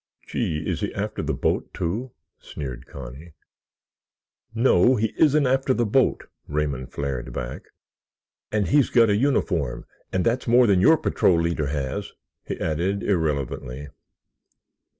"Gee, 0.25 0.63
is 0.67 0.81
he 0.81 0.91
after 0.95 1.21
the 1.21 1.35
boat, 1.35 1.71
too?" 1.75 2.09
sneered 2.39 2.87
Connie. 2.87 3.33
"No, 4.55 4.95
he 4.95 5.13
isn't 5.15 5.45
after 5.45 5.75
the 5.75 5.85
boat!" 5.85 6.23
Raymond 6.47 6.91
flared 6.91 7.31
back; 7.31 7.65
"and 8.51 8.69
he's 8.69 8.89
got 8.89 9.11
a 9.11 9.15
uniform 9.15 9.85
and 10.11 10.25
that's 10.25 10.47
more 10.47 10.65
than 10.65 10.81
your 10.81 10.97
patrol 10.97 11.39
leader 11.39 11.67
has!" 11.67 12.13
he 12.43 12.59
added 12.59 13.03
irrelevantly. 13.03 13.89